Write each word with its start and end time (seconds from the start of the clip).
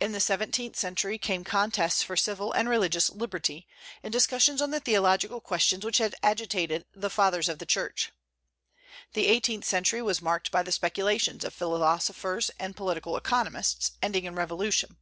In 0.00 0.12
the 0.12 0.20
seventeenth 0.20 0.76
century 0.76 1.16
came 1.16 1.42
contests 1.42 2.02
for 2.02 2.14
civil 2.14 2.52
and 2.52 2.68
religious 2.68 3.08
liberty, 3.08 3.66
and 4.02 4.12
discussions 4.12 4.60
on 4.60 4.70
the 4.70 4.80
theological 4.80 5.40
questions 5.40 5.82
which 5.82 5.96
had 5.96 6.14
agitated 6.22 6.84
the 6.94 7.08
Fathers 7.08 7.48
of 7.48 7.58
the 7.58 7.64
Church. 7.64 8.12
The 9.14 9.28
eighteenth 9.28 9.64
century 9.64 10.02
was 10.02 10.20
marked 10.20 10.50
by 10.50 10.62
the 10.62 10.72
speculations 10.72 11.42
of 11.42 11.54
philosophers 11.54 12.50
and 12.60 12.76
political 12.76 13.16
economists, 13.16 13.92
ending 14.02 14.24
in 14.24 14.34
revolution. 14.34 14.98